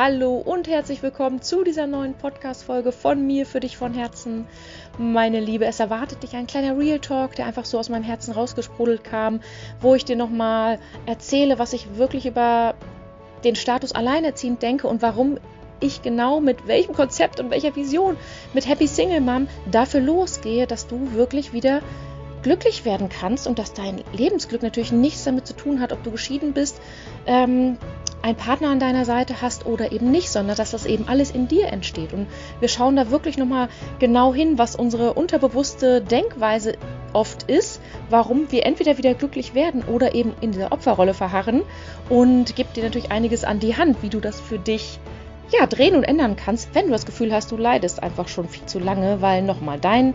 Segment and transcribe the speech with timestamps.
[0.00, 4.46] Hallo und herzlich willkommen zu dieser neuen Podcast-Folge von mir für dich von Herzen.
[4.96, 8.30] Meine Liebe, es erwartet dich ein kleiner Real Talk, der einfach so aus meinem Herzen
[8.30, 9.40] rausgesprudelt kam,
[9.80, 12.76] wo ich dir nochmal erzähle, was ich wirklich über
[13.42, 15.38] den Status alleinerziehend denke und warum
[15.80, 18.16] ich genau mit welchem Konzept und welcher Vision
[18.54, 21.82] mit Happy Single Mom dafür losgehe, dass du wirklich wieder
[22.44, 26.12] glücklich werden kannst und dass dein Lebensglück natürlich nichts damit zu tun hat, ob du
[26.12, 26.80] geschieden bist,
[27.26, 27.78] ähm,
[28.22, 31.48] einen Partner an deiner Seite hast oder eben nicht, sondern dass das eben alles in
[31.48, 32.12] dir entsteht.
[32.12, 32.26] Und
[32.60, 33.68] wir schauen da wirklich nochmal
[33.98, 36.76] genau hin, was unsere unterbewusste Denkweise
[37.12, 41.62] oft ist, warum wir entweder wieder glücklich werden oder eben in dieser Opferrolle verharren
[42.08, 44.98] und gibt dir natürlich einiges an die Hand, wie du das für dich
[45.50, 48.66] ja, drehen und ändern kannst, wenn du das Gefühl hast, du leidest einfach schon viel
[48.66, 50.14] zu lange, weil nochmal dein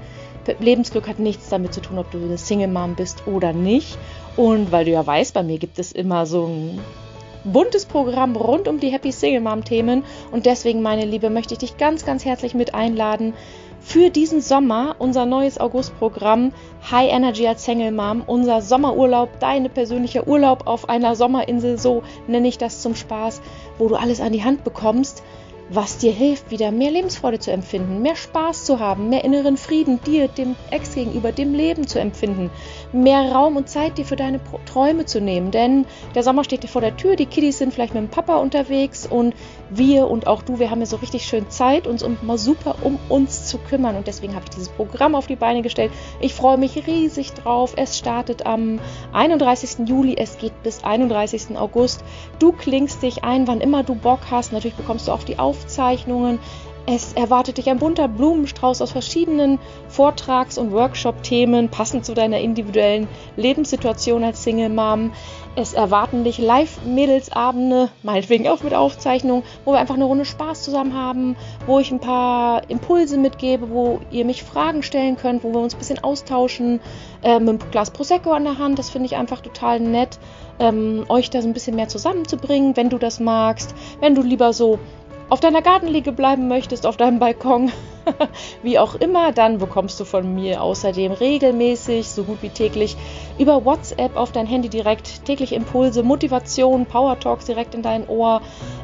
[0.59, 3.97] Lebensglück hat nichts damit zu tun, ob du eine Single Mom bist oder nicht.
[4.35, 6.79] Und weil du ja weißt, bei mir gibt es immer so ein
[7.43, 10.03] buntes Programm rund um die Happy Single Mom Themen.
[10.31, 13.33] Und deswegen, meine Liebe, möchte ich dich ganz, ganz herzlich mit einladen
[13.79, 16.53] für diesen Sommer unser neues Augustprogramm
[16.89, 22.47] High Energy als Single Mom, unser Sommerurlaub, deine persönliche Urlaub auf einer Sommerinsel, so nenne
[22.47, 23.41] ich das zum Spaß,
[23.77, 25.21] wo du alles an die Hand bekommst
[25.69, 29.99] was dir hilft, wieder mehr Lebensfreude zu empfinden, mehr Spaß zu haben, mehr inneren Frieden
[30.01, 32.51] dir, dem Ex gegenüber, dem Leben zu empfinden,
[32.91, 35.51] mehr Raum und Zeit dir für deine Träume zu nehmen.
[35.51, 38.37] Denn der Sommer steht dir vor der Tür, die Kiddies sind vielleicht mit dem Papa
[38.37, 39.33] unterwegs und
[39.69, 42.75] wir und auch du, wir haben ja so richtig schön Zeit, uns um, mal super
[42.83, 43.95] um uns zu kümmern.
[43.95, 45.91] Und deswegen habe ich dieses Programm auf die Beine gestellt.
[46.19, 47.73] Ich freue mich riesig drauf.
[47.75, 48.79] Es startet am
[49.13, 49.87] 31.
[49.87, 51.57] Juli, es geht bis 31.
[51.57, 52.03] August.
[52.39, 54.53] Du klingst dich ein, wann immer du Bock hast.
[54.53, 56.39] Natürlich bekommst du auch die Aufzeichnungen.
[56.85, 63.07] Es erwartet dich ein bunter Blumenstrauß aus verschiedenen Vortrags- und Workshop-Themen, passend zu deiner individuellen
[63.37, 65.13] Lebenssituation als Single Mom.
[65.55, 70.93] Es erwarten dich Live-Mädelsabende, meinetwegen auch mit Aufzeichnung, wo wir einfach eine Runde Spaß zusammen
[70.93, 71.37] haben,
[71.67, 75.75] wo ich ein paar Impulse mitgebe, wo ihr mich Fragen stellen könnt, wo wir uns
[75.75, 76.81] ein bisschen austauschen,
[77.21, 78.77] äh, mit einem Glas Prosecco an der Hand.
[78.77, 80.19] Das finde ich einfach total nett,
[80.59, 83.73] ähm, euch da so ein bisschen mehr zusammenzubringen, wenn du das magst.
[84.01, 84.79] Wenn du lieber so
[85.29, 87.71] auf deiner Gartenliege bleiben möchtest, auf deinem Balkon,
[88.63, 92.95] wie auch immer, dann bekommst du von mir außerdem regelmäßig, so gut wie täglich,
[93.39, 98.41] über WhatsApp auf dein Handy direkt täglich Impulse, Motivation, Power Talks direkt in dein Ohr.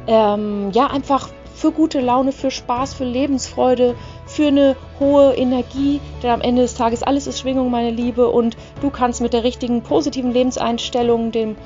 [0.07, 1.29] Ähm, ja, einfach
[1.59, 3.95] für gute Laune, für Spaß, für Lebensfreude,
[4.25, 5.99] für eine hohe Energie.
[6.23, 8.29] Denn am Ende des Tages alles ist Schwingung, meine Liebe.
[8.29, 11.57] Und du kannst mit der richtigen positiven Lebenseinstellung, dem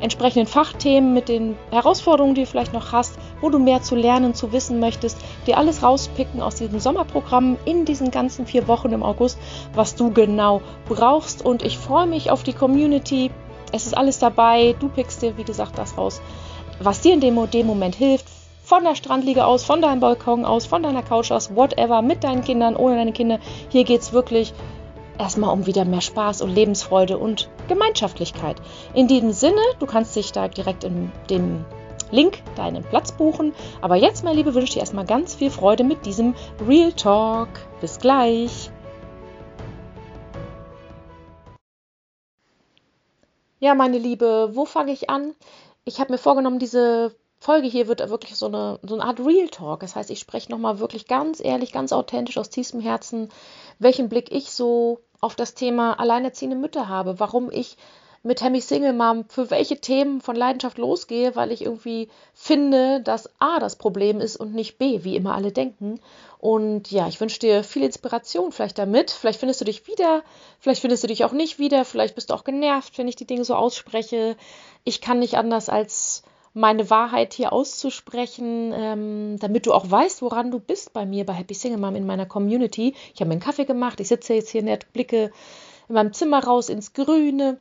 [0.00, 4.32] entsprechenden Fachthemen, mit den Herausforderungen, die du vielleicht noch hast, wo du mehr zu lernen,
[4.32, 9.02] zu wissen möchtest, dir alles rauspicken aus diesem Sommerprogramm in diesen ganzen vier Wochen im
[9.02, 9.38] August,
[9.74, 11.44] was du genau brauchst.
[11.44, 13.30] Und ich freue mich auf die Community.
[13.70, 14.74] Es ist alles dabei.
[14.80, 16.22] Du pickst dir, wie gesagt, das raus,
[16.80, 18.24] was dir in dem, dem Moment hilft.
[18.62, 22.42] Von der Strandliege aus, von deinem Balkon aus, von deiner Couch aus, whatever, mit deinen
[22.42, 23.40] Kindern, ohne deine Kinder.
[23.68, 24.54] Hier geht es wirklich
[25.18, 28.56] erstmal um wieder mehr Spaß und Lebensfreude und Gemeinschaftlichkeit.
[28.94, 31.66] In diesem Sinne, du kannst dich da direkt in dem
[32.10, 33.54] Link deinen Platz buchen.
[33.80, 36.34] Aber jetzt, meine Liebe, wünsche ich dir erstmal ganz viel Freude mit diesem
[36.66, 37.48] Real Talk.
[37.80, 38.70] Bis gleich.
[43.60, 45.34] Ja, meine Liebe, wo fange ich an?
[45.84, 49.48] Ich habe mir vorgenommen, diese Folge hier wird wirklich so eine, so eine Art Real
[49.48, 49.80] Talk.
[49.80, 53.28] Das heißt, ich spreche nochmal wirklich ganz ehrlich, ganz authentisch aus tiefstem Herzen,
[53.78, 57.76] welchen Blick ich so auf das Thema alleinerziehende Mütter habe, warum ich
[58.24, 63.28] mit Hemi Single Mom für welche Themen von Leidenschaft losgehe, weil ich irgendwie finde, dass
[63.38, 66.00] A das Problem ist und nicht B, wie immer alle denken.
[66.38, 69.10] Und ja, ich wünsche dir viel Inspiration vielleicht damit.
[69.10, 70.22] Vielleicht findest du dich wieder,
[70.58, 73.26] vielleicht findest du dich auch nicht wieder, vielleicht bist du auch genervt, wenn ich die
[73.26, 74.36] Dinge so ausspreche.
[74.84, 76.22] Ich kann nicht anders als
[76.54, 81.34] meine Wahrheit hier auszusprechen, ähm, damit du auch weißt, woran du bist bei mir, bei
[81.34, 82.94] Happy Single Mom in meiner Community.
[83.12, 85.30] Ich habe mir einen Kaffee gemacht, ich sitze jetzt hier nett, blicke
[85.88, 87.60] in meinem Zimmer raus ins Grüne.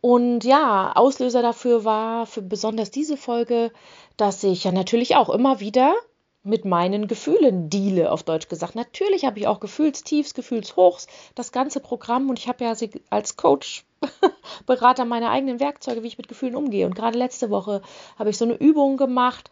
[0.00, 3.72] Und ja, Auslöser dafür war für besonders diese Folge,
[4.16, 5.94] dass ich ja natürlich auch immer wieder
[6.42, 8.74] mit meinen Gefühlen deale, auf Deutsch gesagt.
[8.74, 12.74] Natürlich habe ich auch Gefühlstiefs, Gefühlshochs, das ganze Programm und ich habe ja
[13.08, 13.84] als Coach
[14.66, 16.84] Berater meine eigenen Werkzeuge, wie ich mit Gefühlen umgehe.
[16.84, 17.80] Und gerade letzte Woche
[18.18, 19.50] habe ich so eine Übung gemacht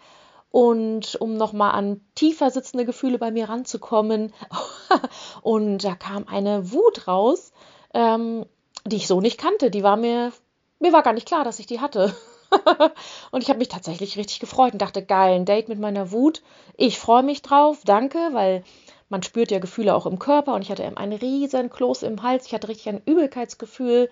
[0.50, 4.34] und um nochmal an tiefer sitzende Gefühle bei mir ranzukommen.
[5.42, 7.52] und da kam eine Wut raus,
[7.94, 8.44] ähm,
[8.86, 9.70] die ich so nicht kannte.
[9.70, 10.32] Die war mir,
[10.78, 12.14] mir war gar nicht klar, dass ich die hatte.
[13.30, 16.42] und ich habe mich tatsächlich richtig gefreut und dachte, geil, ein Date mit meiner Wut.
[16.76, 18.64] Ich freue mich drauf, danke, weil
[19.08, 22.46] man spürt ja Gefühle auch im Körper und ich hatte einen riesen Kloß im Hals,
[22.46, 24.10] ich hatte richtig ein Übelkeitsgefühl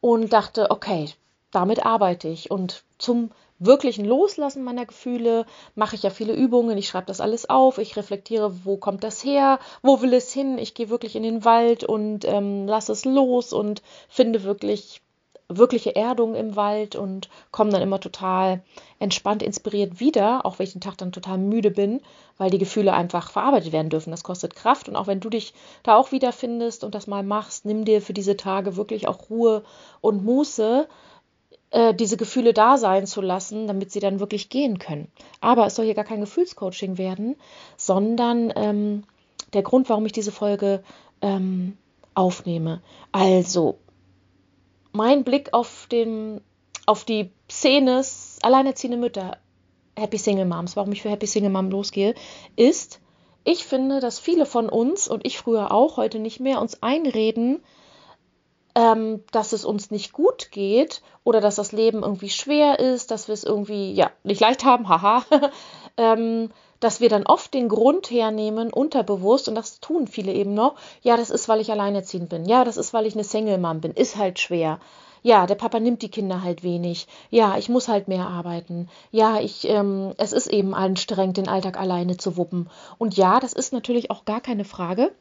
[0.00, 1.08] und dachte, okay,
[1.52, 2.50] damit arbeite ich.
[2.50, 3.30] Und zum
[3.64, 6.76] wirklichen Loslassen meiner Gefühle mache ich ja viele Übungen.
[6.78, 10.58] Ich schreibe das alles auf, ich reflektiere, wo kommt das her, wo will es hin.
[10.58, 15.02] Ich gehe wirklich in den Wald und ähm, lasse es los und finde wirklich
[15.58, 18.62] wirkliche Erdung im Wald und komme dann immer total
[18.98, 22.00] entspannt, inspiriert wieder, auch wenn ich den Tag dann total müde bin,
[22.38, 24.10] weil die Gefühle einfach verarbeitet werden dürfen.
[24.10, 27.64] Das kostet Kraft und auch wenn du dich da auch wiederfindest und das mal machst,
[27.64, 29.64] nimm dir für diese Tage wirklich auch Ruhe
[30.00, 30.88] und Muße,
[31.72, 35.08] äh, diese Gefühle da sein zu lassen, damit sie dann wirklich gehen können.
[35.40, 37.36] Aber es soll hier gar kein Gefühlscoaching werden,
[37.76, 39.04] sondern ähm,
[39.52, 40.82] der Grund, warum ich diese Folge
[41.22, 41.76] ähm,
[42.14, 42.82] aufnehme.
[43.10, 43.78] Also,
[44.92, 46.40] mein Blick auf, den,
[46.86, 48.02] auf die Szene
[48.42, 49.38] alleinerziehende Mütter,
[49.96, 52.14] Happy Single Moms, warum ich für Happy Single Mom losgehe,
[52.56, 53.00] ist,
[53.44, 57.62] ich finde, dass viele von uns und ich früher auch, heute nicht mehr, uns einreden,
[58.74, 63.28] ähm, dass es uns nicht gut geht oder dass das Leben irgendwie schwer ist, dass
[63.28, 65.24] wir es irgendwie ja nicht leicht haben, haha,
[65.96, 70.74] ähm, dass wir dann oft den Grund hernehmen, unterbewusst, und das tun viele eben noch,
[71.02, 73.92] ja, das ist, weil ich alleinerziehend bin, ja, das ist, weil ich eine Single-Mom bin,
[73.92, 74.80] ist halt schwer.
[75.24, 77.06] Ja, der Papa nimmt die Kinder halt wenig.
[77.30, 78.88] Ja, ich muss halt mehr arbeiten.
[79.12, 82.68] Ja, ich, ähm, es ist eben anstrengend, den Alltag alleine zu wuppen.
[82.98, 85.12] Und ja, das ist natürlich auch gar keine Frage.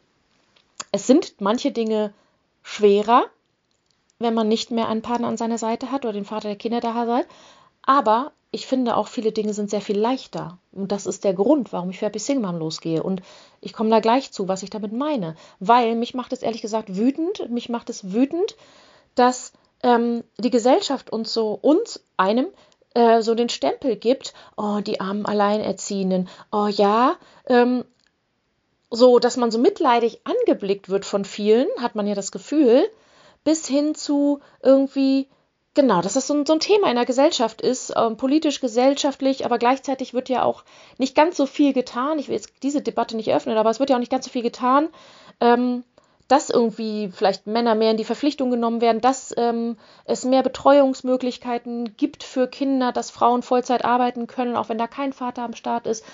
[0.91, 2.15] Es sind manche Dinge
[2.63, 3.25] schwerer,
[4.21, 6.79] wenn man nicht mehr einen Partner an seiner Seite hat oder den Vater der Kinder
[6.79, 7.25] da hat.
[7.83, 10.57] Aber ich finde auch viele Dinge sind sehr viel leichter.
[10.73, 13.01] Und das ist der Grund, warum ich für Happy Single Mom losgehe.
[13.01, 13.21] Und
[13.61, 15.35] ich komme da gleich zu, was ich damit meine.
[15.59, 18.57] Weil mich macht es ehrlich gesagt wütend, mich macht es wütend,
[19.15, 19.53] dass
[19.83, 22.47] ähm, die Gesellschaft uns so, uns, einem,
[22.93, 27.15] äh, so den Stempel gibt, oh, die armen Alleinerziehenden, oh ja,
[27.47, 27.85] ähm,
[28.89, 32.83] so, dass man so mitleidig angeblickt wird von vielen, hat man ja das Gefühl,
[33.43, 35.27] bis hin zu irgendwie,
[35.73, 39.45] genau, dass das so ein, so ein Thema in der Gesellschaft ist, ähm, politisch, gesellschaftlich,
[39.45, 40.63] aber gleichzeitig wird ja auch
[40.97, 42.19] nicht ganz so viel getan.
[42.19, 44.31] Ich will jetzt diese Debatte nicht öffnen, aber es wird ja auch nicht ganz so
[44.31, 44.89] viel getan.
[45.39, 45.83] Ähm,
[46.31, 51.97] dass irgendwie vielleicht Männer mehr in die Verpflichtung genommen werden, dass ähm, es mehr Betreuungsmöglichkeiten
[51.97, 55.87] gibt für Kinder, dass Frauen Vollzeit arbeiten können, auch wenn da kein Vater am Start
[55.87, 56.05] ist,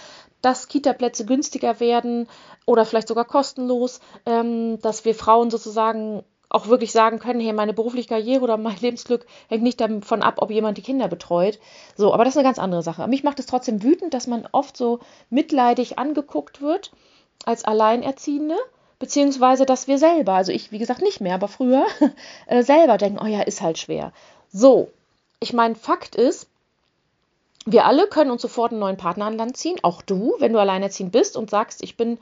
[0.42, 2.28] dass Kita-Plätze günstiger werden
[2.66, 7.74] oder vielleicht sogar kostenlos, ähm, dass wir Frauen sozusagen auch wirklich sagen können, hey, meine
[7.74, 11.60] berufliche Karriere oder mein Lebensglück hängt nicht davon ab, ob jemand die Kinder betreut.
[11.96, 13.08] So, aber das ist eine ganz andere Sache.
[13.08, 15.00] Mich macht es trotzdem wütend, dass man oft so
[15.30, 16.92] mitleidig angeguckt wird
[17.46, 18.56] als Alleinerziehende,
[19.00, 21.86] beziehungsweise dass wir selber, also ich, wie gesagt, nicht mehr, aber früher
[22.48, 24.12] äh, selber denken, oh ja, ist halt schwer.
[24.52, 24.90] So,
[25.40, 26.48] ich meine, Fakt ist,
[27.66, 30.60] wir alle können uns sofort einen neuen Partner an Land ziehen, auch du, wenn du
[30.60, 32.18] alleinerziehend bist und sagst, ich bin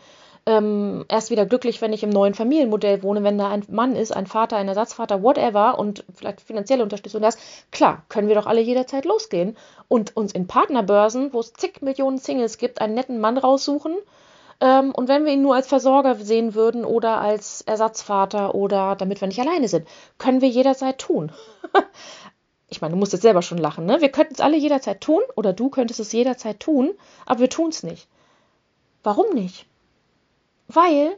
[0.47, 4.15] ähm, erst wieder glücklich, wenn ich im neuen Familienmodell wohne, wenn da ein Mann ist,
[4.15, 7.37] ein Vater, ein Ersatzvater, whatever und vielleicht finanzielle Unterstützung das.
[7.71, 9.57] Klar, können wir doch alle jederzeit losgehen
[9.87, 13.95] und uns in Partnerbörsen, wo es zig Millionen Singles gibt, einen netten Mann raussuchen.
[14.61, 19.21] Ähm, und wenn wir ihn nur als Versorger sehen würden oder als Ersatzvater oder damit
[19.21, 19.87] wir nicht alleine sind,
[20.19, 21.31] können wir jederzeit tun.
[22.69, 23.99] ich meine, du musst jetzt selber schon lachen, ne?
[23.99, 26.91] Wir könnten es alle jederzeit tun oder du könntest es jederzeit tun,
[27.25, 28.07] aber wir tun es nicht.
[29.03, 29.65] Warum nicht?
[30.67, 31.17] Weil,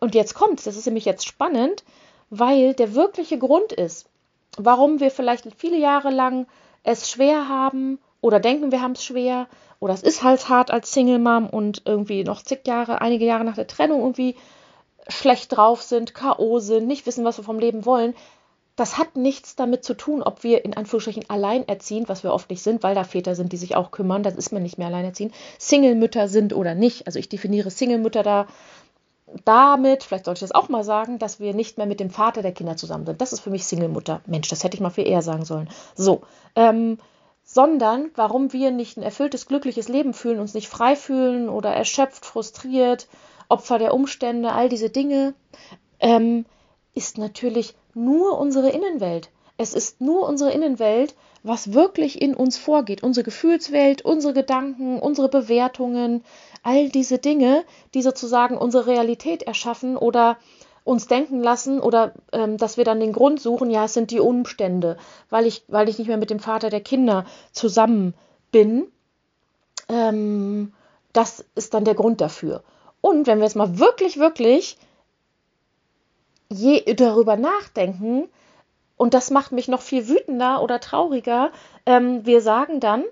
[0.00, 1.84] und jetzt kommt's, das ist nämlich jetzt spannend,
[2.28, 4.08] weil der wirkliche Grund ist,
[4.56, 6.46] warum wir vielleicht viele Jahre lang
[6.82, 9.48] es schwer haben oder denken, wir haben es schwer
[9.78, 13.44] oder es ist halt hart als Single Mom und irgendwie noch zig Jahre, einige Jahre
[13.44, 14.36] nach der Trennung irgendwie
[15.08, 16.58] schlecht drauf sind, K.O.
[16.60, 18.14] sind, nicht wissen, was wir vom Leben wollen.
[18.76, 22.62] Das hat nichts damit zu tun, ob wir in Anführungsstrichen alleinerziehend, was wir oft nicht
[22.62, 25.34] sind, weil da Väter sind, die sich auch kümmern, das ist man nicht mehr alleinerziehend,
[25.58, 27.06] Single-Mütter sind oder nicht.
[27.06, 28.46] Also ich definiere Single-Mütter da
[29.44, 32.42] damit, vielleicht sollte ich das auch mal sagen, dass wir nicht mehr mit dem Vater
[32.42, 33.20] der Kinder zusammen sind.
[33.20, 34.22] Das ist für mich Single-Mutter.
[34.26, 35.68] Mensch, das hätte ich mal viel eher sagen sollen.
[35.94, 36.22] So,
[36.56, 36.98] ähm,
[37.44, 42.24] sondern warum wir nicht ein erfülltes, glückliches Leben fühlen, uns nicht frei fühlen oder erschöpft,
[42.24, 43.08] frustriert,
[43.48, 45.34] Opfer der Umstände, all diese Dinge,
[45.98, 46.44] ähm,
[46.94, 49.30] ist natürlich nur unsere Innenwelt.
[49.56, 53.02] Es ist nur unsere Innenwelt, was wirklich in uns vorgeht.
[53.02, 56.24] Unsere Gefühlswelt, unsere Gedanken, unsere Bewertungen,
[56.62, 60.38] all diese Dinge, die sozusagen unsere Realität erschaffen oder
[60.84, 64.20] uns denken lassen oder ähm, dass wir dann den Grund suchen, ja, es sind die
[64.20, 64.96] Umstände,
[65.28, 68.14] weil ich, weil ich nicht mehr mit dem Vater der Kinder zusammen
[68.50, 68.86] bin.
[69.88, 70.72] Ähm,
[71.12, 72.62] das ist dann der Grund dafür.
[73.00, 74.78] Und wenn wir jetzt mal wirklich, wirklich
[76.50, 78.28] je darüber nachdenken,
[78.96, 81.52] und das macht mich noch viel wütender oder trauriger,
[81.86, 83.04] ähm, wir sagen dann,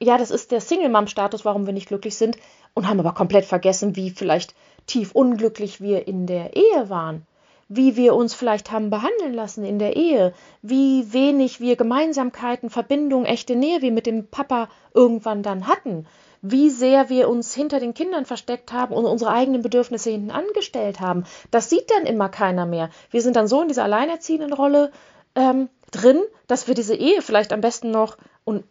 [0.00, 2.36] ja, das ist der Single-Mom-Status, warum wir nicht glücklich sind,
[2.74, 4.54] und haben aber komplett vergessen, wie vielleicht
[4.86, 7.26] tief unglücklich wir in der Ehe waren.
[7.70, 13.26] Wie wir uns vielleicht haben behandeln lassen in der Ehe, wie wenig wir Gemeinsamkeiten, Verbindungen,
[13.26, 16.04] echte Nähe wir mit dem Papa irgendwann dann hatten,
[16.42, 20.98] wie sehr wir uns hinter den Kindern versteckt haben und unsere eigenen Bedürfnisse hinten angestellt
[20.98, 21.24] haben.
[21.52, 22.90] Das sieht dann immer keiner mehr.
[23.12, 24.90] Wir sind dann so in dieser alleinerziehenden Rolle
[25.36, 28.64] ähm, drin, dass wir diese Ehe vielleicht am besten noch und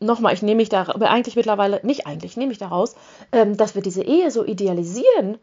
[0.00, 2.96] nochmal, ich nehme mich da, eigentlich mittlerweile, nicht eigentlich, nehme ich daraus,
[3.32, 5.36] ähm, dass wir diese Ehe so idealisieren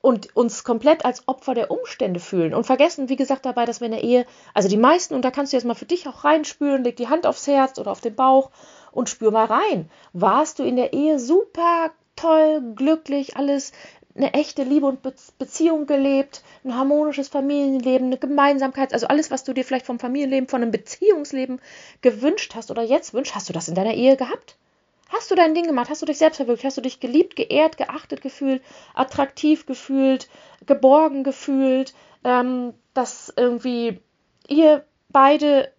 [0.00, 3.86] und uns komplett als Opfer der Umstände fühlen und vergessen, wie gesagt, dabei, dass wir
[3.86, 6.24] in der Ehe, also die meisten, und da kannst du jetzt mal für dich auch
[6.24, 8.50] reinspüren, leg die Hand aufs Herz oder auf den Bauch
[8.92, 9.90] und spür mal rein.
[10.12, 13.72] Warst du in der Ehe super toll, glücklich, alles
[14.16, 15.00] eine echte Liebe und
[15.38, 20.48] Beziehung gelebt, ein harmonisches Familienleben, eine Gemeinsamkeit, also alles, was du dir vielleicht vom Familienleben,
[20.48, 21.60] von einem Beziehungsleben
[22.00, 24.56] gewünscht hast oder jetzt wünschst, hast du das in deiner Ehe gehabt?
[25.10, 25.90] Hast du dein Ding gemacht?
[25.90, 26.66] Hast du dich selbst verwirklicht?
[26.66, 28.62] Hast du dich geliebt, geehrt, geachtet gefühlt,
[28.94, 30.28] attraktiv gefühlt,
[30.66, 34.00] geborgen gefühlt, ähm, dass irgendwie
[34.46, 35.72] ihr beide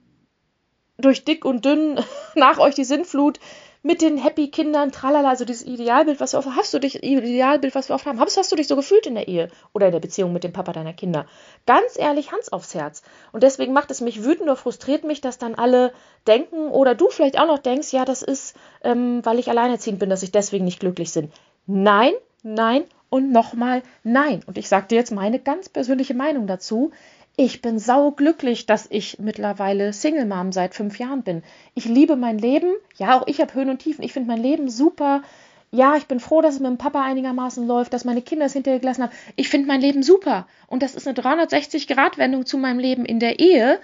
[0.98, 2.00] durch dick und dünn
[2.36, 3.40] nach euch die Sinnflut
[3.84, 7.74] mit den Happy Kindern, tralala, also dieses Idealbild, was wir oft hast du dich, Idealbild,
[7.74, 9.92] was wir oft haben, hast, hast du dich so gefühlt in der Ehe oder in
[9.92, 11.26] der Beziehung mit dem Papa deiner Kinder?
[11.66, 13.02] Ganz ehrlich, Hans aufs Herz.
[13.32, 15.94] Und deswegen macht es mich wütend oder frustriert mich, dass dann alle
[16.28, 20.10] denken oder du vielleicht auch noch denkst, ja, das ist, ähm, weil ich alleinerziehend bin,
[20.10, 21.32] dass ich deswegen nicht glücklich bin.
[21.66, 24.42] Nein, nein und nochmal nein.
[24.48, 26.92] Und ich sage dir jetzt meine ganz persönliche Meinung dazu.
[27.38, 31.44] Ich bin sauglücklich, dass ich mittlerweile Single Mom seit fünf Jahren bin.
[31.74, 32.74] Ich liebe mein Leben.
[32.98, 34.04] Ja, auch ich habe Höhen und Tiefen.
[34.04, 35.24] Ich finde mein Leben super.
[35.72, 38.54] Ja, ich bin froh, dass es mit dem Papa einigermaßen läuft, dass meine Kinder es
[38.54, 39.14] hinterher gelassen haben.
[39.38, 40.46] Ich finde mein Leben super.
[40.68, 43.80] Und das ist eine 360-Grad-Wendung zu meinem Leben in der Ehe.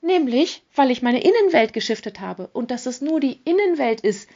[0.00, 2.48] Nämlich, weil ich meine Innenwelt geschiftet habe.
[2.54, 4.30] Und dass es nur die Innenwelt ist,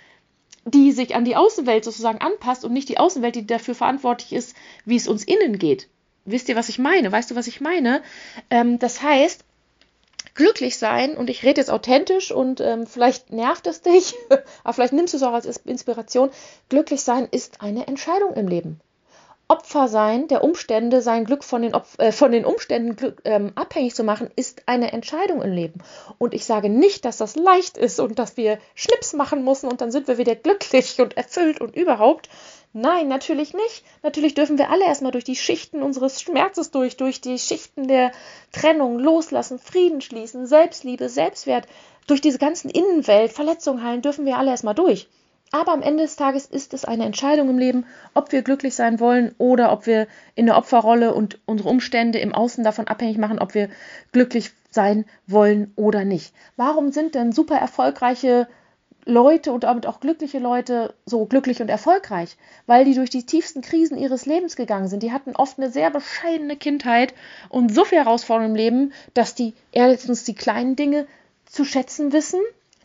[0.66, 4.54] die sich an die Außenwelt sozusagen anpasst und nicht die Außenwelt, die dafür verantwortlich ist,
[4.84, 5.88] wie es uns innen geht.
[6.25, 7.12] Wisst ihr, was ich meine?
[7.12, 8.02] Weißt du, was ich meine?
[8.50, 9.45] Ähm, das heißt,
[10.35, 14.14] glücklich sein, und ich rede jetzt authentisch und ähm, vielleicht nervt es dich,
[14.64, 16.31] aber vielleicht nimmst du es auch als Inspiration,
[16.69, 18.81] glücklich sein ist eine Entscheidung im Leben.
[19.47, 23.52] Opfer sein der Umstände, sein Glück von den, Opf äh, von den Umständen Glück, ähm,
[23.57, 25.83] abhängig zu machen, ist eine Entscheidung im Leben.
[26.16, 29.83] Und ich sage nicht, dass das leicht ist und dass wir Schnips machen müssen und
[29.83, 32.31] dann sind wir wieder glücklich und erfüllt und überhaupt,
[32.76, 33.85] Nein, natürlich nicht.
[34.02, 38.11] Natürlich dürfen wir alle erstmal durch die Schichten unseres Schmerzes durch, durch die Schichten der
[38.50, 41.69] Trennung, Loslassen, Frieden schließen, Selbstliebe, Selbstwert,
[42.09, 45.09] durch diese ganzen Innenwelt, Verletzungen heilen, dürfen wir alle erstmal durch.
[45.52, 48.99] Aber am Ende des Tages ist es eine Entscheidung im Leben, ob wir glücklich sein
[48.99, 53.38] wollen oder ob wir in der Opferrolle und unsere Umstände im Außen davon abhängig machen,
[53.38, 53.69] ob wir
[54.11, 56.35] glücklich sein wollen oder nicht.
[56.57, 58.49] Warum sind denn super erfolgreiche
[59.06, 63.61] Leute und damit auch glückliche Leute so glücklich und erfolgreich, weil die durch die tiefsten
[63.61, 65.02] Krisen ihres Lebens gegangen sind.
[65.02, 67.14] Die hatten oft eine sehr bescheidene Kindheit
[67.50, 71.06] und so viel Herausforderungen im Leben, dass die erstens die kleinen Dinge
[71.46, 72.40] zu schätzen wissen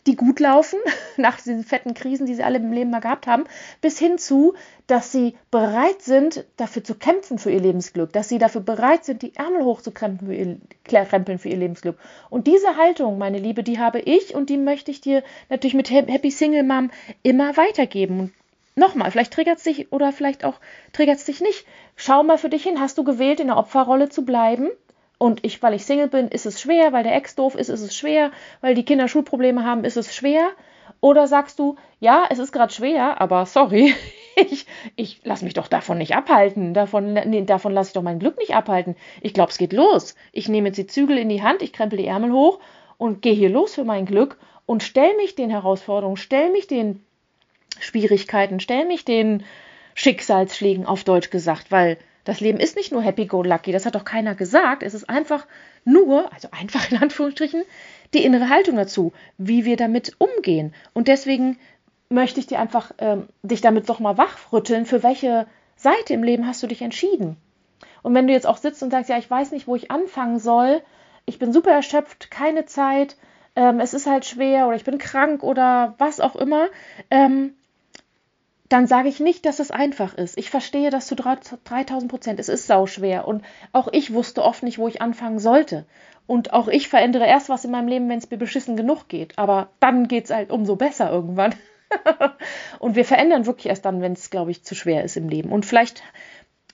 [0.06, 0.78] die gut laufen,
[1.16, 3.44] nach diesen fetten Krisen, die sie alle im Leben mal gehabt haben,
[3.80, 4.54] bis hin zu,
[4.86, 9.22] dass sie bereit sind, dafür zu kämpfen für ihr Lebensglück, dass sie dafür bereit sind,
[9.22, 11.96] die Ärmel hochzukrempeln für ihr, Lebensglück.
[12.28, 15.90] Und diese Haltung, meine Liebe, die habe ich und die möchte ich dir natürlich mit
[15.90, 16.90] Happy Single Mom
[17.22, 18.20] immer weitergeben.
[18.20, 18.32] Und
[18.74, 20.58] nochmal, vielleicht triggert es dich oder vielleicht auch
[20.92, 21.66] triggert es dich nicht.
[21.96, 24.70] Schau mal für dich hin, hast du gewählt, in der Opferrolle zu bleiben?
[25.22, 27.82] Und ich, weil ich Single bin, ist es schwer, weil der Ex doof ist, ist
[27.82, 28.30] es schwer,
[28.62, 30.48] weil die Kinder Schulprobleme haben, ist es schwer.
[31.00, 33.94] Oder sagst du, ja, es ist gerade schwer, aber sorry,
[34.36, 34.64] ich,
[34.96, 36.72] ich lasse mich doch davon nicht abhalten.
[36.72, 38.96] Davon, nee, davon lasse ich doch mein Glück nicht abhalten.
[39.20, 40.14] Ich glaube, es geht los.
[40.32, 42.58] Ich nehme jetzt die Zügel in die Hand, ich krempel die Ärmel hoch
[42.96, 47.04] und gehe hier los für mein Glück und stell mich den Herausforderungen, stell mich den
[47.78, 49.44] Schwierigkeiten, stell mich den
[49.94, 54.34] Schicksalsschlägen auf Deutsch gesagt, weil das Leben ist nicht nur happy-go-lucky, das hat doch keiner
[54.34, 54.82] gesagt.
[54.82, 55.46] Es ist einfach
[55.84, 57.62] nur, also einfach in Anführungsstrichen,
[58.14, 60.74] die innere Haltung dazu, wie wir damit umgehen.
[60.92, 61.58] Und deswegen
[62.08, 65.46] möchte ich dir einfach ähm, dich damit doch mal wachrütteln, für welche
[65.76, 67.36] Seite im Leben hast du dich entschieden.
[68.02, 70.38] Und wenn du jetzt auch sitzt und sagst, ja, ich weiß nicht, wo ich anfangen
[70.38, 70.82] soll,
[71.26, 73.16] ich bin super erschöpft, keine Zeit,
[73.56, 76.68] ähm, es ist halt schwer oder ich bin krank oder was auch immer,
[77.10, 77.54] ähm,
[78.70, 80.38] dann sage ich nicht, dass es einfach ist.
[80.38, 82.38] Ich verstehe das zu 3000 Prozent.
[82.38, 83.26] Es ist sauschwer.
[83.26, 85.86] Und auch ich wusste oft nicht, wo ich anfangen sollte.
[86.28, 89.36] Und auch ich verändere erst was in meinem Leben, wenn es mir beschissen genug geht.
[89.40, 91.52] Aber dann geht es halt umso besser irgendwann.
[92.78, 95.50] und wir verändern wirklich erst dann, wenn es, glaube ich, zu schwer ist im Leben.
[95.50, 96.04] Und vielleicht,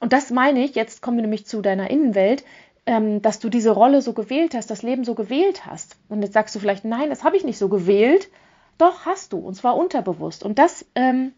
[0.01, 2.45] und das meine ich, jetzt kommen wir nämlich zu deiner Innenwelt,
[2.85, 5.97] ähm, dass du diese Rolle so gewählt hast, das Leben so gewählt hast.
[6.11, 8.29] Und jetzt sagst du vielleicht, nein, das habe ich nicht so gewählt.
[8.77, 9.39] Doch, hast du.
[9.39, 10.45] Und zwar unterbewusst.
[10.45, 11.33] Und das ähm,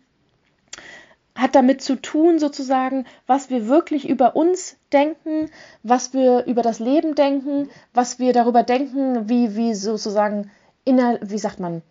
[1.39, 5.51] hat damit zu tun, sozusagen, was wir wirklich über uns denken,
[5.85, 10.51] was wir über das Leben denken, was wir darüber denken, wie, wie sozusagen
[10.85, 11.83] inner, wie sagt man,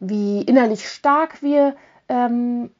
[0.00, 1.76] wie innerlich stark wir
[2.10, 2.70] ähm,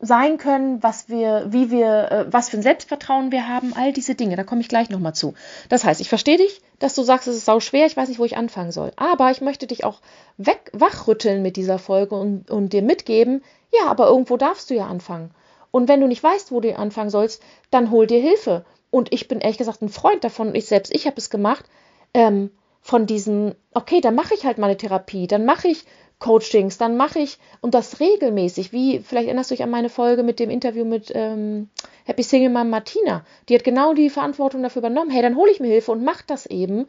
[0.00, 4.14] sein können, was wir, wie wir, äh, was für ein Selbstvertrauen wir haben, all diese
[4.14, 4.36] Dinge.
[4.36, 5.32] Da komme ich gleich nochmal zu.
[5.70, 8.18] Das heißt, ich verstehe dich, dass du sagst, es ist sau schwer, ich weiß nicht,
[8.18, 8.92] wo ich anfangen soll.
[8.96, 10.00] Aber ich möchte dich auch
[10.36, 13.42] weg, wachrütteln mit dieser Folge und, und dir mitgeben,
[13.72, 15.30] ja, aber irgendwo darfst du ja anfangen.
[15.70, 18.64] Und wenn du nicht weißt, wo du anfangen sollst, dann hol dir Hilfe.
[18.90, 21.64] Und ich bin ehrlich gesagt ein Freund davon, ich selbst, ich habe es gemacht,
[22.14, 25.84] ähm, von diesen, okay, dann mache ich halt meine Therapie, dann mache ich
[26.18, 30.22] Coachings, dann mache ich und das regelmäßig, wie vielleicht erinnerst du dich an meine Folge
[30.22, 31.68] mit dem Interview mit ähm,
[32.04, 33.24] Happy Single Mom Martina.
[33.48, 35.10] Die hat genau die Verantwortung dafür übernommen.
[35.10, 36.86] Hey, dann hole ich mir Hilfe und mache das eben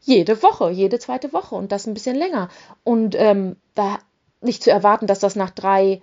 [0.00, 2.48] jede Woche, jede zweite Woche und das ein bisschen länger.
[2.82, 3.98] Und ähm, da
[4.40, 6.00] nicht zu erwarten, dass das nach drei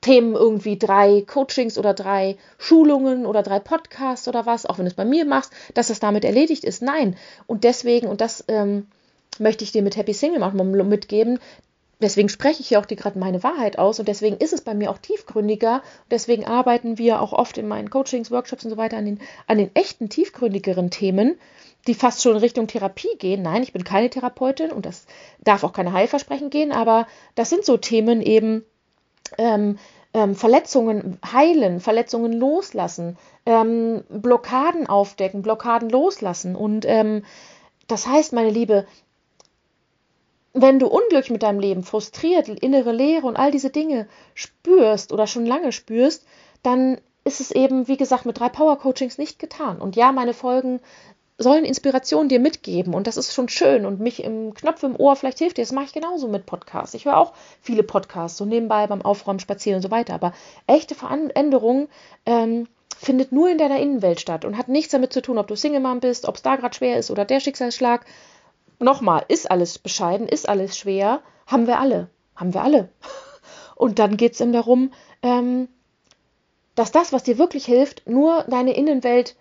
[0.00, 4.90] Themen irgendwie drei Coachings oder drei Schulungen oder drei Podcasts oder was, auch wenn du
[4.90, 6.80] es bei mir machst, dass das damit erledigt ist.
[6.80, 7.16] Nein.
[7.46, 8.86] Und deswegen, und das ähm,
[9.40, 11.38] möchte ich dir mit Happy Single Mom mitgeben,
[12.00, 14.74] deswegen spreche ich ja auch dir gerade meine Wahrheit aus und deswegen ist es bei
[14.74, 15.82] mir auch tiefgründiger.
[16.10, 19.58] Deswegen arbeiten wir auch oft in meinen Coachings, Workshops und so weiter an den, an
[19.58, 21.38] den echten tiefgründigeren Themen,
[21.86, 23.42] die fast schon in Richtung Therapie gehen.
[23.42, 25.06] Nein, ich bin keine Therapeutin und das
[25.42, 28.64] darf auch keine Heilversprechen gehen, aber das sind so Themen eben.
[29.38, 29.78] Ähm,
[30.14, 36.56] ähm, Verletzungen heilen, Verletzungen loslassen, ähm, Blockaden aufdecken, Blockaden loslassen.
[36.56, 37.22] Und ähm,
[37.86, 38.86] das heißt, meine Liebe,
[40.56, 45.26] wenn du unglücklich mit deinem Leben, frustriert, innere Leere und all diese Dinge spürst oder
[45.26, 46.26] schon lange spürst,
[46.62, 49.78] dann ist es eben, wie gesagt, mit drei Power Coachings nicht getan.
[49.78, 50.80] Und ja, meine Folgen
[51.38, 55.16] sollen Inspiration dir mitgeben und das ist schon schön und mich im Knopf im Ohr
[55.16, 55.62] vielleicht hilft dir.
[55.62, 56.94] Das mache ich genauso mit Podcasts.
[56.94, 60.14] Ich höre auch viele Podcasts, so nebenbei beim Aufräumen, Spazieren und so weiter.
[60.14, 60.32] Aber
[60.66, 61.88] echte Veränderung
[62.24, 65.56] ähm, findet nur in deiner Innenwelt statt und hat nichts damit zu tun, ob du
[65.56, 68.06] Single Mom bist, ob es da gerade schwer ist oder der Schicksalsschlag
[68.78, 72.88] nochmal, ist alles bescheiden, ist alles schwer, haben wir alle, haben wir alle.
[73.74, 75.68] Und dann geht es eben darum, ähm,
[76.74, 79.36] dass das, was dir wirklich hilft, nur deine Innenwelt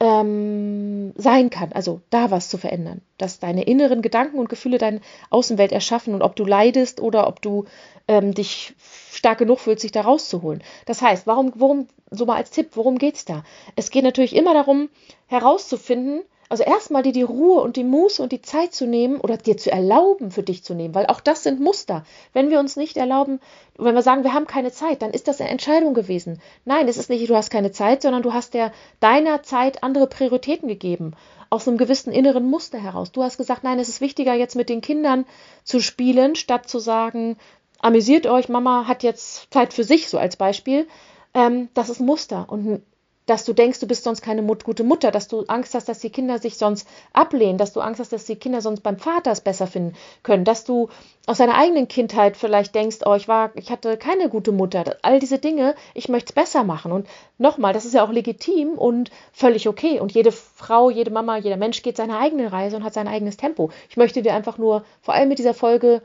[0.00, 5.02] ähm, sein kann, also da was zu verändern, dass deine inneren Gedanken und Gefühle deine
[5.28, 7.66] Außenwelt erschaffen und ob du leidest oder ob du
[8.08, 8.74] ähm, dich
[9.12, 10.62] stark genug fühlst, sich da rauszuholen.
[10.86, 13.44] Das heißt, warum, worum, so mal als Tipp, worum geht es da?
[13.76, 14.88] Es geht natürlich immer darum,
[15.26, 19.36] herauszufinden, also erstmal dir die Ruhe und die Muße und die Zeit zu nehmen oder
[19.36, 22.04] dir zu erlauben, für dich zu nehmen, weil auch das sind Muster.
[22.32, 23.38] Wenn wir uns nicht erlauben,
[23.78, 26.40] wenn wir sagen, wir haben keine Zeit, dann ist das eine Entscheidung gewesen.
[26.64, 30.08] Nein, es ist nicht, du hast keine Zeit, sondern du hast der deiner Zeit andere
[30.08, 31.12] Prioritäten gegeben.
[31.50, 33.12] Aus einem gewissen inneren Muster heraus.
[33.12, 35.26] Du hast gesagt, nein, es ist wichtiger, jetzt mit den Kindern
[35.62, 37.36] zu spielen, statt zu sagen,
[37.78, 40.88] amüsiert euch, Mama hat jetzt Zeit für sich, so als Beispiel.
[41.32, 42.46] Ähm, das ist ein Muster.
[42.48, 42.82] Und
[43.26, 46.00] dass du denkst, du bist sonst keine Mut, gute Mutter, dass du Angst hast, dass
[46.00, 49.30] die Kinder sich sonst ablehnen, dass du Angst hast, dass die Kinder sonst beim Vater
[49.30, 50.88] es besser finden können, dass du
[51.26, 54.96] aus deiner eigenen Kindheit vielleicht denkst, oh, ich war, ich hatte keine gute Mutter.
[55.02, 56.90] All diese Dinge, ich möchte es besser machen.
[56.90, 57.06] Und
[57.38, 60.00] nochmal, das ist ja auch legitim und völlig okay.
[60.00, 63.36] Und jede Frau, jede Mama, jeder Mensch geht seine eigene Reise und hat sein eigenes
[63.36, 63.70] Tempo.
[63.88, 66.02] Ich möchte dir einfach nur, vor allem mit dieser Folge,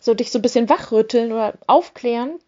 [0.00, 2.38] so dich so ein bisschen wachrütteln oder aufklären,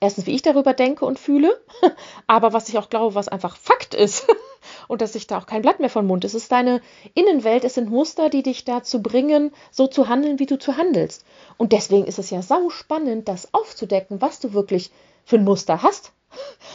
[0.00, 1.60] erstens, wie ich darüber denke und fühle,
[2.26, 4.26] aber was ich auch glaube, was einfach Fakt ist.
[4.88, 6.24] und dass sich da auch kein Blatt mehr vom Mund.
[6.24, 6.80] Es ist deine
[7.14, 11.24] Innenwelt, es sind Muster, die dich dazu bringen, so zu handeln, wie du zu handelst.
[11.56, 14.90] Und deswegen ist es ja sau spannend, das aufzudecken, was du wirklich
[15.24, 16.12] für ein Muster hast.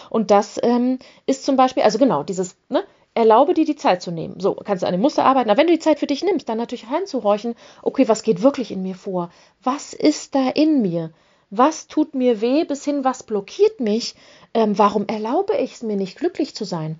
[0.09, 2.83] Und das ähm, ist zum Beispiel, also genau, dieses, ne,
[3.13, 4.39] erlaube dir die Zeit zu nehmen.
[4.39, 5.49] So, kannst du an dem Muster arbeiten.
[5.49, 8.71] Aber wenn du die Zeit für dich nimmst, dann natürlich reinzuhorchen, okay, was geht wirklich
[8.71, 9.29] in mir vor?
[9.61, 11.11] Was ist da in mir?
[11.55, 14.15] Was tut mir weh, bis hin, was blockiert mich,
[14.55, 16.99] ähm, warum erlaube ich es mir nicht, glücklich zu sein?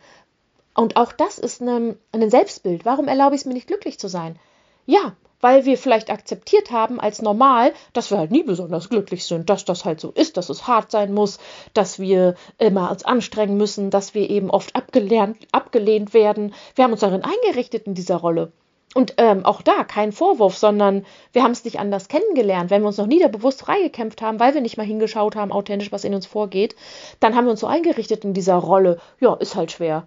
[0.75, 2.85] Und auch das ist eine, ein Selbstbild.
[2.85, 4.37] Warum erlaube ich es mir nicht, glücklich zu sein?
[4.85, 9.49] Ja, weil wir vielleicht akzeptiert haben als normal, dass wir halt nie besonders glücklich sind,
[9.49, 11.39] dass das halt so ist, dass es hart sein muss,
[11.73, 16.53] dass wir immer uns anstrengen müssen, dass wir eben oft abgelehnt, abgelehnt werden.
[16.75, 18.51] Wir haben uns darin eingerichtet in dieser Rolle.
[18.93, 22.69] Und ähm, auch da kein Vorwurf, sondern wir haben es nicht anders kennengelernt.
[22.69, 25.51] Wenn wir uns noch nie da bewusst freigekämpft haben, weil wir nicht mal hingeschaut haben,
[25.51, 26.75] authentisch, was in uns vorgeht,
[27.19, 28.99] dann haben wir uns so eingerichtet in dieser Rolle.
[29.19, 30.05] Ja, ist halt schwer.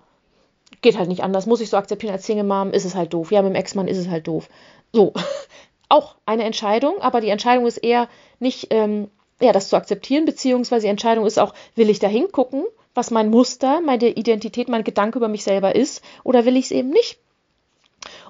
[0.83, 1.47] Geht halt nicht anders.
[1.47, 3.33] Muss ich so akzeptieren als Single Mom, ist es halt doof.
[3.33, 4.49] Ja, mit dem Ex-Mann ist es halt doof.
[4.93, 5.13] So.
[5.89, 8.09] Auch eine Entscheidung, aber die Entscheidung ist eher
[8.41, 9.09] nicht, ähm,
[9.41, 13.31] ja, das zu akzeptieren, beziehungsweise die Entscheidung ist auch, will ich da hingucken, was mein
[13.31, 17.21] Muster, meine Identität, mein Gedanke über mich selber ist, oder will ich es eben nicht?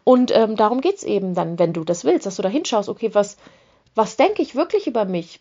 [0.06, 2.88] Und ähm, darum geht es eben dann, wenn du das willst, dass du da hinschaust,
[2.88, 3.36] okay, was,
[3.96, 5.40] was denke ich wirklich über mich?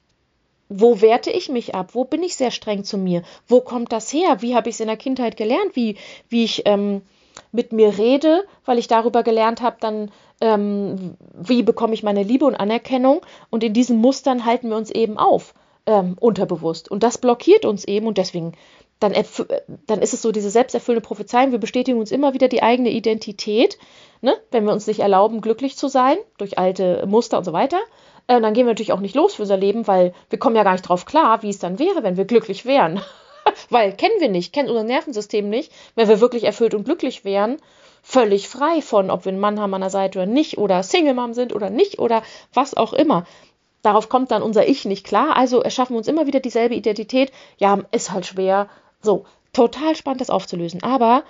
[0.70, 1.90] wo werte ich mich ab?
[1.94, 3.24] Wo bin ich sehr streng zu mir?
[3.48, 4.42] Wo kommt das her?
[4.42, 5.76] Wie habe ich es in der Kindheit gelernt?
[5.76, 5.96] Wie,
[6.30, 7.02] wie ich ähm,
[7.52, 12.46] mit mir rede, weil ich darüber gelernt habe, dann ähm, wie bekomme ich meine Liebe
[12.46, 13.22] und Anerkennung?
[13.50, 15.54] Und in diesen Mustern halten wir uns eben auf,
[15.86, 16.90] ähm, unterbewusst.
[16.90, 18.54] Und das blockiert uns eben und deswegen
[19.10, 19.26] dann,
[19.88, 21.52] dann ist es so diese selbsterfüllende Prophezeiung.
[21.52, 23.78] Wir bestätigen uns immer wieder die eigene Identität,
[24.22, 24.36] ne?
[24.52, 27.80] wenn wir uns nicht erlauben, glücklich zu sein durch alte Muster und so weiter.
[28.28, 30.64] Äh, dann gehen wir natürlich auch nicht los für unser Leben, weil wir kommen ja
[30.64, 33.02] gar nicht drauf klar, wie es dann wäre, wenn wir glücklich wären.
[33.70, 37.58] weil kennen wir nicht, kennen unser Nervensystem nicht, wenn wir wirklich erfüllt und glücklich wären,
[38.02, 41.14] völlig frei von, ob wir einen Mann haben an der Seite oder nicht, oder Single
[41.14, 43.26] Mom sind oder nicht, oder was auch immer.
[43.86, 45.36] Darauf kommt dann unser Ich nicht klar.
[45.36, 47.32] Also erschaffen wir uns immer wieder dieselbe Identität.
[47.58, 48.68] Ja, ist halt schwer.
[49.06, 50.84] So, total spannend, das aufzulösen.
[50.84, 51.24] Aber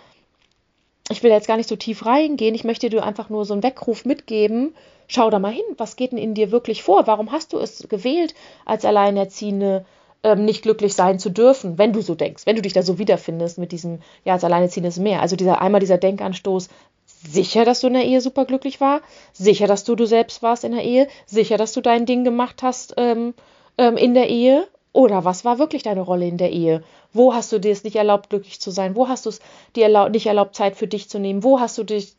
[1.10, 2.56] ich will jetzt gar nicht so tief reingehen.
[2.56, 4.74] Ich möchte dir einfach nur so einen Weckruf mitgeben.
[5.08, 7.06] Schau da mal hin, was geht denn in dir wirklich vor?
[7.06, 8.34] Warum hast du es gewählt,
[8.66, 9.86] als Alleinerziehende
[10.24, 12.98] ähm, nicht glücklich sein zu dürfen, wenn du so denkst, wenn du dich da so
[12.98, 15.22] wiederfindest mit diesem, ja, als Alleinerziehende ist mehr.
[15.22, 16.70] Also dieser einmal dieser Denkanstoß,
[17.06, 19.02] sicher, dass du in der Ehe super glücklich war,
[19.34, 22.64] sicher, dass du du selbst warst in der Ehe, sicher, dass du dein Ding gemacht
[22.64, 23.36] hast ähm,
[23.78, 26.82] ähm, in der Ehe oder was war wirklich deine Rolle in der Ehe?
[27.12, 28.96] Wo hast du dir es nicht erlaubt, glücklich zu sein?
[28.96, 29.42] Wo hast du es
[29.76, 31.44] dir erlaub, nicht erlaubt, Zeit für dich zu nehmen?
[31.44, 32.16] Wo hast du dich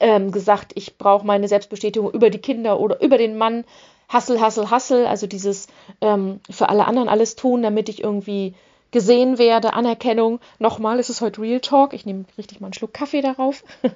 [0.00, 3.64] ähm, gesagt, ich brauche meine Selbstbestätigung über die Kinder oder über den Mann?
[4.08, 5.66] Hassel, Hassel, Hassel, also dieses
[6.00, 8.54] ähm, für alle anderen alles tun, damit ich irgendwie
[8.90, 10.40] gesehen werde, Anerkennung.
[10.58, 11.92] Nochmal, es ist heute Real Talk.
[11.92, 13.62] Ich nehme richtig mal einen Schluck Kaffee darauf.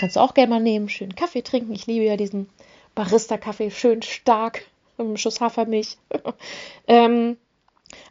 [0.00, 1.72] Kannst du auch gerne mal nehmen, schön Kaffee trinken.
[1.72, 2.48] Ich liebe ja diesen
[2.96, 4.64] Barista-Kaffee, schön stark
[5.04, 5.96] einem Schuss Hafermilch.
[6.88, 7.36] ähm,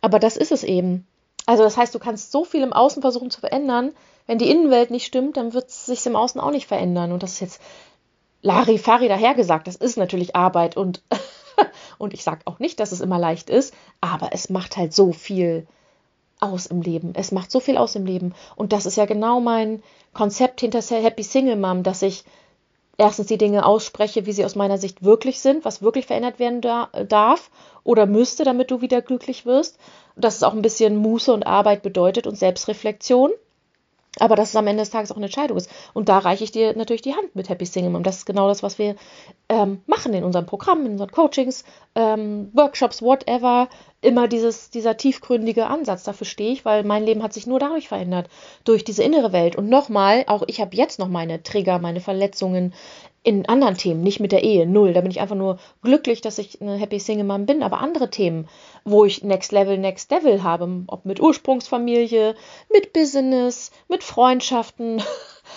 [0.02, 1.08] aber das ist es eben.
[1.46, 3.94] Also das heißt, du kannst so viel im Außen versuchen zu verändern.
[4.28, 7.12] Wenn die Innenwelt nicht stimmt, dann wird es sich im Außen auch nicht verändern.
[7.12, 7.62] Und das ist jetzt
[8.42, 9.68] Larifari dahergesagt.
[9.68, 11.02] Das ist natürlich Arbeit und,
[11.98, 15.12] und ich sage auch nicht, dass es immer leicht ist, aber es macht halt so
[15.12, 15.68] viel
[16.40, 17.14] aus im Leben.
[17.16, 18.34] Es macht so viel aus im Leben.
[18.56, 22.24] Und das ist ja genau mein Konzept hinter Happy Single Mom, dass ich
[23.00, 26.62] erstens die Dinge ausspreche, wie sie aus meiner Sicht wirklich sind, was wirklich verändert werden
[26.62, 27.50] da, darf
[27.84, 29.80] oder müsste, damit du wieder glücklich wirst.
[30.16, 33.32] Dass es auch ein bisschen Muße und Arbeit bedeutet und Selbstreflexion.
[34.18, 35.70] Aber dass es am Ende des Tages auch eine Entscheidung ist.
[35.94, 38.04] Und da reiche ich dir natürlich die Hand mit Happy Single Mom.
[38.04, 38.96] Das ist genau das, was wir
[39.50, 43.70] ähm, machen in unserem Programm, in unseren Coachings, ähm, Workshops, whatever.
[44.02, 46.04] Immer dieses, dieser tiefgründige Ansatz.
[46.04, 48.30] Dafür stehe ich, weil mein Leben hat sich nur dadurch verändert.
[48.64, 49.56] Durch diese innere Welt.
[49.56, 52.74] Und nochmal, auch ich habe jetzt noch meine Trigger, meine Verletzungen,
[53.22, 54.94] in anderen Themen, nicht mit der Ehe, null.
[54.94, 57.64] Da bin ich einfach nur glücklich, dass ich eine Happy Single Mom bin.
[57.64, 58.48] Aber andere Themen,
[58.86, 62.36] wo ich Next Level, Next Level habe, ob mit Ursprungsfamilie,
[62.72, 65.02] mit Business, mit Freundschaften.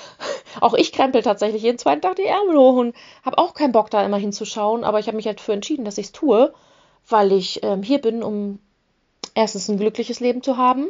[0.61, 3.90] auch ich krempel tatsächlich jeden zweiten Tag die Ärmel hoch und habe auch keinen Bock,
[3.90, 4.83] da immer hinzuschauen.
[4.83, 6.53] Aber ich habe mich halt für entschieden, dass ich es tue,
[7.09, 8.59] weil ich ähm, hier bin, um
[9.35, 10.88] erstens ein glückliches Leben zu haben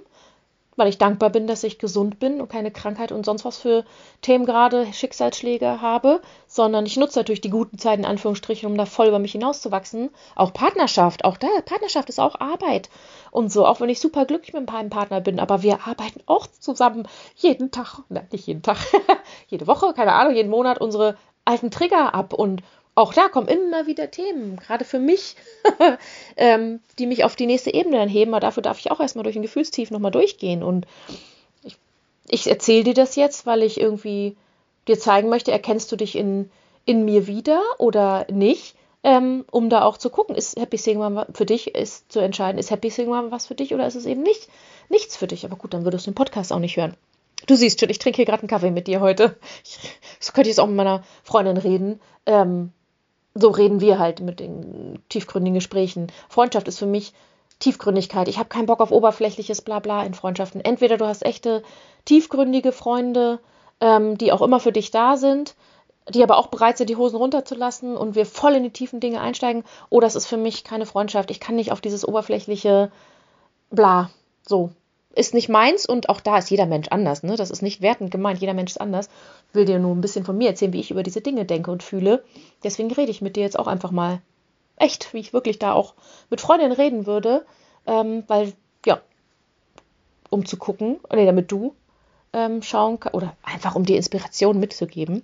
[0.77, 3.85] weil ich dankbar bin, dass ich gesund bin und keine Krankheit und sonst was für
[4.21, 8.87] Themen gerade, Schicksalsschläge habe, sondern ich nutze natürlich die guten Zeiten, in Anführungsstrichen, um da
[8.87, 10.11] voll über mich hinauszuwachsen.
[10.35, 12.89] Auch Partnerschaft, auch da, Partnerschaft ist auch Arbeit
[13.31, 16.47] und so, auch wenn ich super glücklich mit meinem Partner bin, aber wir arbeiten auch
[16.47, 17.07] zusammen
[17.37, 18.79] jeden Tag, nein, nicht jeden Tag,
[19.49, 22.63] jede Woche, keine Ahnung, jeden Monat unsere alten Trigger ab und
[22.95, 25.37] auch da kommen immer wieder Themen, gerade für mich,
[26.37, 28.35] ähm, die mich auf die nächste Ebene dann heben.
[28.35, 30.63] Aber dafür darf ich auch erstmal durch ein Gefühlstief nochmal durchgehen.
[30.63, 30.87] Und
[31.65, 31.77] ich,
[32.29, 34.37] ich erzähle dir das jetzt, weil ich irgendwie
[34.89, 36.51] dir zeigen möchte, erkennst du dich in,
[36.85, 38.75] in mir wieder oder nicht,
[39.05, 42.71] ähm, um da auch zu gucken, ist Happy Single für dich, ist zu entscheiden, ist
[42.71, 44.49] Happy Single was für dich oder ist es eben nicht,
[44.89, 45.45] nichts für dich.
[45.45, 46.95] Aber gut, dann würdest du den Podcast auch nicht hören.
[47.47, 49.37] Du siehst schon, ich trinke hier gerade einen Kaffee mit dir heute.
[49.65, 49.79] Ich,
[50.21, 52.01] so könnte ich jetzt auch mit meiner Freundin reden.
[52.27, 52.73] Ähm,
[53.35, 56.13] so reden wir halt mit den tiefgründigen Gesprächen.
[56.29, 57.13] Freundschaft ist für mich
[57.59, 58.29] Tiefgründigkeit.
[58.29, 60.61] Ich habe keinen Bock auf oberflächliches Blabla in Freundschaften.
[60.61, 61.63] Entweder du hast echte,
[62.05, 63.39] tiefgründige Freunde,
[63.81, 65.55] ähm, die auch immer für dich da sind,
[66.09, 69.21] die aber auch bereit sind, die Hosen runterzulassen und wir voll in die tiefen Dinge
[69.21, 71.31] einsteigen, oder es ist für mich keine Freundschaft.
[71.31, 72.91] Ich kann nicht auf dieses oberflächliche
[73.71, 74.11] Bla.
[74.47, 74.71] So
[75.15, 77.23] ist nicht meins und auch da ist jeder Mensch anders.
[77.23, 77.37] Ne?
[77.37, 79.09] Das ist nicht wertend gemeint, jeder Mensch ist anders.
[79.53, 81.83] Will dir nur ein bisschen von mir erzählen, wie ich über diese Dinge denke und
[81.83, 82.25] fühle.
[82.65, 84.21] Deswegen rede ich mit dir jetzt auch einfach mal
[84.77, 85.95] echt, wie ich wirklich da auch
[86.31, 87.45] mit Freundinnen reden würde,
[87.87, 88.55] ähm, weil,
[88.87, 89.01] ja,
[90.31, 91.75] um zu gucken, nee, damit du
[92.33, 95.23] ähm, schauen kannst, oder einfach um dir Inspiration mitzugeben.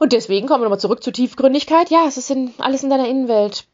[0.00, 1.90] Und deswegen kommen wir nochmal zurück zur Tiefgründigkeit.
[1.90, 3.66] Ja, es ist in, alles in deiner Innenwelt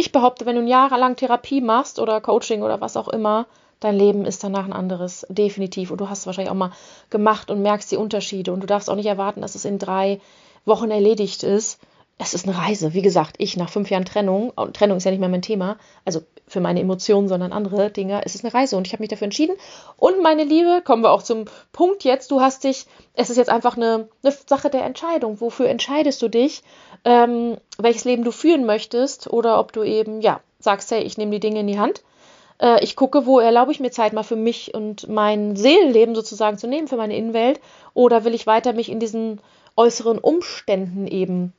[0.00, 3.46] ich behaupte, wenn du jahrelang Therapie machst oder Coaching oder was auch immer,
[3.80, 5.90] dein Leben ist danach ein anderes, definitiv.
[5.90, 6.72] Und du hast es wahrscheinlich auch mal
[7.10, 8.52] gemacht und merkst die Unterschiede.
[8.52, 10.20] Und du darfst auch nicht erwarten, dass es in drei
[10.64, 11.80] Wochen erledigt ist.
[12.20, 12.94] es ist eine Reise.
[12.94, 15.78] Wie gesagt, ich nach fünf Jahren Trennung, und Trennung ist ja nicht mehr mein Thema,
[16.04, 19.10] also für meine Emotionen, sondern andere Dinge, es ist eine Reise und ich habe mich
[19.10, 19.56] dafür entschieden.
[19.96, 23.50] Und meine Liebe, kommen wir auch zum Punkt jetzt, du hast dich, es ist jetzt
[23.50, 25.40] einfach eine, eine Sache der Entscheidung.
[25.40, 26.62] Wofür entscheidest du dich,
[27.04, 31.30] ähm, welches Leben du führen möchtest oder ob du eben, ja, sagst, hey, ich nehme
[31.30, 32.02] die Dinge in die Hand.
[32.60, 36.58] Äh, ich gucke, wo erlaube ich mir Zeit mal für mich und mein Seelenleben sozusagen
[36.58, 37.60] zu nehmen, für meine Innenwelt.
[37.94, 39.40] Oder will ich weiter mich in diesen
[39.76, 41.52] äußeren Umständen eben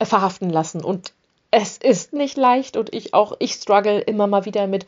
[0.00, 0.82] verhaften lassen.
[0.82, 1.12] Und
[1.50, 4.86] es ist nicht leicht und ich auch, ich struggle immer mal wieder mit,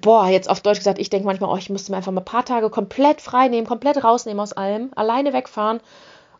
[0.00, 2.26] boah, jetzt auf Deutsch gesagt, ich denke manchmal, oh, ich müsste mir einfach mal ein
[2.26, 5.80] paar Tage komplett frei nehmen, komplett rausnehmen aus allem, alleine wegfahren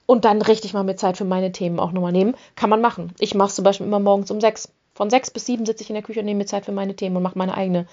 [0.06, 2.36] und dann richtig mal mit Zeit für meine Themen auch nochmal nehmen.
[2.56, 3.14] Kann man machen.
[3.18, 4.68] Ich mache es zum Beispiel immer morgens um sechs.
[4.94, 6.94] Von sechs bis sieben sitze ich in der Küche und nehme mir Zeit für meine
[6.94, 7.86] Themen und mache meine eigene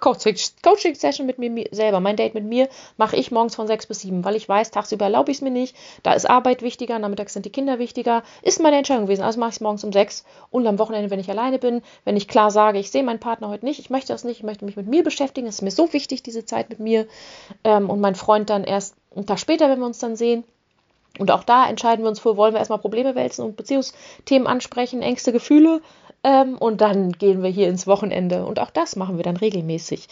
[0.00, 2.00] Coaching-Session mit mir selber.
[2.00, 5.06] Mein Date mit mir mache ich morgens von sechs bis sieben, weil ich weiß, tagsüber
[5.06, 5.74] erlaube ich es mir nicht.
[6.02, 8.22] Da ist Arbeit wichtiger, nachmittags sind die Kinder wichtiger.
[8.42, 9.22] Ist meine Entscheidung gewesen.
[9.22, 12.16] Also mache ich es morgens um sechs und am Wochenende, wenn ich alleine bin, wenn
[12.16, 14.64] ich klar sage, ich sehe meinen Partner heute nicht, ich möchte das nicht, ich möchte
[14.64, 15.46] mich mit mir beschäftigen.
[15.46, 17.06] Es ist mir so wichtig, diese Zeit mit mir.
[17.62, 20.44] Ähm, und mein Freund dann erst einen Tag später, wenn wir uns dann sehen.
[21.18, 25.02] Und auch da entscheiden wir uns für, wollen wir erstmal Probleme wälzen und Beziehungsthemen ansprechen,
[25.02, 25.80] Ängste, Gefühle
[26.24, 28.44] ähm, und dann gehen wir hier ins Wochenende.
[28.46, 30.08] Und auch das machen wir dann regelmäßig.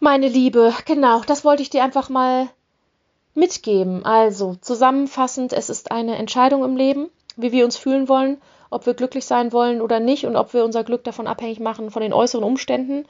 [0.00, 2.48] Meine Liebe, genau, das wollte ich dir einfach mal
[3.34, 4.04] mitgeben.
[4.04, 8.38] Also zusammenfassend, es ist eine Entscheidung im Leben, wie wir uns fühlen wollen,
[8.70, 11.90] ob wir glücklich sein wollen oder nicht und ob wir unser Glück davon abhängig machen
[11.90, 13.04] von den äußeren Umständen.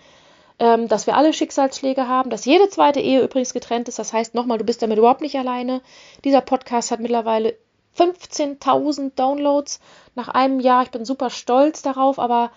[0.59, 3.99] Ähm, dass wir alle Schicksalsschläge haben, dass jede zweite Ehe übrigens getrennt ist.
[3.99, 5.83] Das heißt nochmal, du bist damit überhaupt nicht alleine.
[6.25, 7.57] Dieser Podcast hat mittlerweile
[7.99, 9.81] 15.000 Downloads
[10.15, 10.83] nach einem Jahr.
[10.83, 12.51] Ich bin super stolz darauf, aber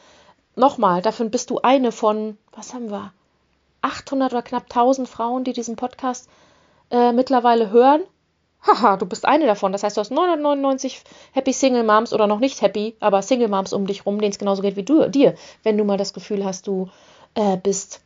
[0.55, 3.11] nochmal, davon bist du eine von, was haben wir?
[3.81, 6.29] 800 oder knapp 1000 Frauen, die diesen Podcast
[6.91, 8.01] äh, mittlerweile hören.
[8.61, 9.71] Haha, du bist eine davon.
[9.71, 13.71] Das heißt, du hast 999 Happy Single Moms oder noch nicht happy, aber Single Moms
[13.71, 16.43] um dich rum, denen es genauso geht wie du, dir, wenn du mal das Gefühl
[16.43, 16.89] hast, du
[17.35, 18.01] äh, bist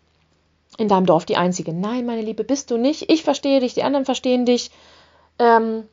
[0.77, 1.73] in deinem Dorf die Einzige.
[1.73, 3.11] Nein, meine Liebe, bist du nicht.
[3.11, 4.71] Ich verstehe dich, die anderen verstehen dich.
[5.39, 5.87] Ähm,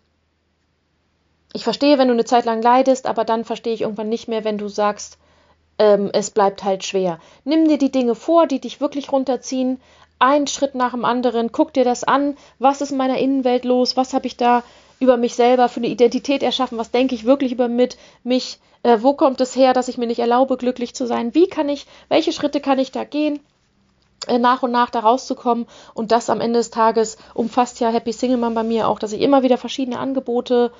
[1.52, 4.44] ich verstehe, wenn du eine Zeit lang leidest, aber dann verstehe ich irgendwann nicht mehr,
[4.44, 5.18] wenn du sagst,
[5.78, 7.18] ähm, es bleibt halt schwer.
[7.44, 9.80] Nimm dir die Dinge vor, die dich wirklich runterziehen,
[10.18, 13.96] einen Schritt nach dem anderen, guck dir das an, was ist in meiner Innenwelt los,
[13.96, 14.62] was habe ich da
[15.00, 18.98] über mich selber für eine Identität erschaffen, was denke ich wirklich über mit mich, äh,
[19.00, 21.86] wo kommt es her, dass ich mir nicht erlaube, glücklich zu sein, wie kann ich,
[22.08, 23.40] welche Schritte kann ich da gehen,
[24.28, 25.66] äh, nach und nach da rauszukommen?
[25.94, 29.12] Und das am Ende des Tages umfasst ja Happy Single Man bei mir auch, dass
[29.12, 30.70] ich immer wieder verschiedene Angebote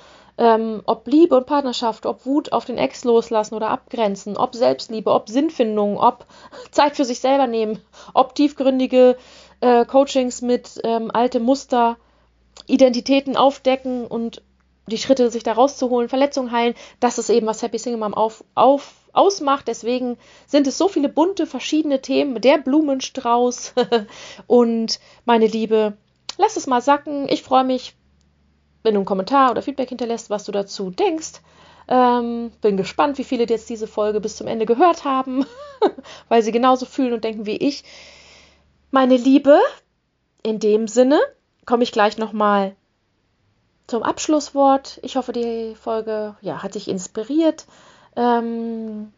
[0.41, 5.13] ähm, ob Liebe und Partnerschaft, ob Wut auf den Ex loslassen oder abgrenzen, ob Selbstliebe,
[5.13, 6.25] ob Sinnfindung, ob
[6.71, 7.79] Zeit für sich selber nehmen,
[8.15, 9.17] ob tiefgründige
[9.61, 11.99] äh, Coachings mit ähm, alte Muster,
[12.73, 14.43] Identitäten aufdecken und
[14.87, 18.45] die Schritte, sich da rauszuholen, Verletzungen heilen, das ist eben, was Happy Single Mom auf,
[18.55, 19.69] auf, ausmacht.
[19.69, 23.75] Deswegen sind es so viele bunte, verschiedene Themen, der Blumenstrauß
[24.47, 25.97] und meine Liebe,
[26.39, 27.29] lass es mal sacken.
[27.29, 27.95] Ich freue mich,
[28.83, 31.41] wenn du einen Kommentar oder Feedback hinterlässt, was du dazu denkst.
[31.89, 35.45] Ähm, bin gespannt, wie viele jetzt diese Folge bis zum Ende gehört haben,
[36.29, 37.85] weil sie genauso fühlen und denken wie ich.
[38.93, 39.59] Meine Liebe,
[40.43, 41.21] in dem Sinne
[41.71, 42.75] komme ich gleich nochmal
[43.87, 44.99] zum Abschlusswort.
[45.05, 47.65] Ich hoffe, die Folge ja, hat dich inspiriert.
[48.17, 49.13] Ähm,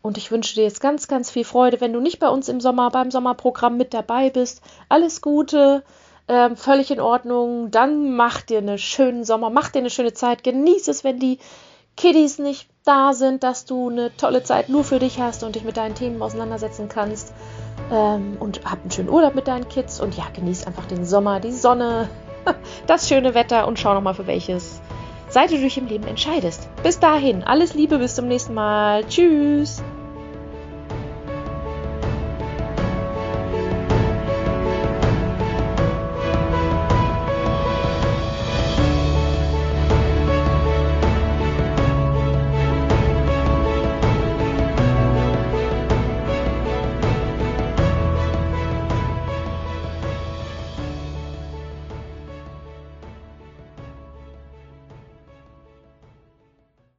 [0.00, 2.62] und ich wünsche dir jetzt ganz, ganz viel Freude, wenn du nicht bei uns im
[2.62, 4.62] Sommer, beim Sommerprogramm mit dabei bist.
[4.88, 5.84] Alles Gute
[6.28, 7.70] ähm, völlig in Ordnung.
[7.70, 11.40] Dann mach dir einen schönen Sommer, mach dir eine schöne Zeit, genieß es, wenn die
[11.98, 15.64] Kiddies nicht da sind, dass du eine tolle Zeit nur für dich hast und dich
[15.64, 17.34] mit deinen Themen auseinandersetzen kannst.
[17.90, 21.40] Ähm, und hab einen schönen Urlaub mit deinen Kids und ja, genieß einfach den Sommer,
[21.40, 22.08] die Sonne,
[22.86, 24.80] das schöne Wetter und schau nochmal für welches
[25.28, 26.68] Seite du dich im Leben entscheidest.
[26.82, 29.04] Bis dahin, alles Liebe, bis zum nächsten Mal.
[29.04, 29.82] Tschüss.